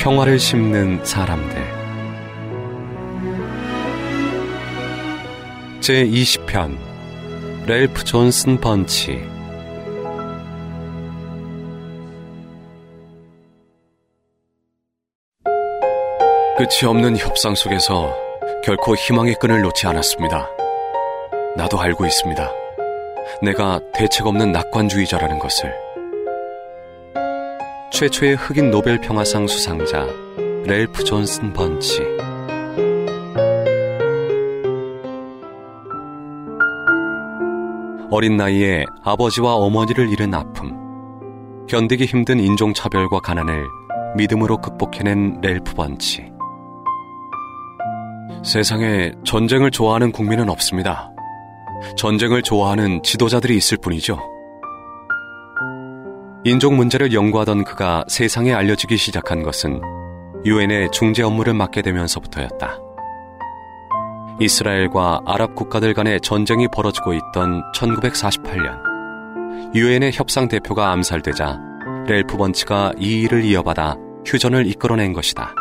[0.00, 1.62] 평화를 심는 사람들
[5.80, 6.78] 제20편
[7.66, 9.22] 렐프 존슨 번치
[16.56, 18.16] 끝이 없는 협상 속에서
[18.64, 20.48] 결코 희망의 끈을 놓지 않았습니다.
[21.56, 22.50] 나도 알고 있습니다.
[23.42, 25.89] 내가 대책 없는 낙관주의자라는 것을.
[27.90, 30.06] 최초의 흑인 노벨 평화상 수상자
[30.64, 32.00] 렐프 존슨 번치.
[38.10, 43.66] 어린 나이에 아버지와 어머니를 잃은 아픔, 견디기 힘든 인종차별과 가난을
[44.16, 46.30] 믿음으로 극복해낸 렐프 번치.
[48.44, 51.10] 세상에 전쟁을 좋아하는 국민은 없습니다.
[51.96, 54.39] 전쟁을 좋아하는 지도자들이 있을 뿐이죠.
[56.42, 59.78] 인종 문제를 연구하던 그가 세상에 알려지기 시작한 것은
[60.46, 62.78] 유엔의 중재 업무를 맡게 되면서부터였다.
[64.40, 71.58] 이스라엘과 아랍 국가들 간의 전쟁이 벌어지고 있던 1948년, 유엔의 협상 대표가 암살되자
[72.06, 75.54] 렐프 번치가 이 일을 이어받아 휴전을 이끌어낸 것이다.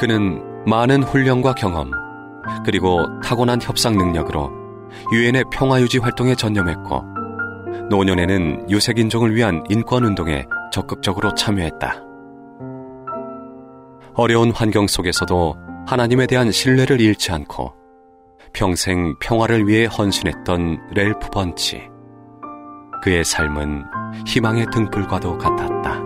[0.00, 1.92] 그는 많은 훈련과 경험,
[2.64, 4.50] 그리고 타고난 협상 능력으로
[5.12, 7.04] 유엔의 평화유지 활동에 전념했고,
[7.90, 12.02] 노년에는 유색인종을 위한 인권운동에 적극적으로 참여했다.
[14.14, 17.72] 어려운 환경 속에서도 하나님에 대한 신뢰를 잃지 않고
[18.52, 21.88] 평생 평화를 위해 헌신했던 렐프 번치.
[23.02, 23.84] 그의 삶은
[24.26, 26.05] 희망의 등불과도 같았다.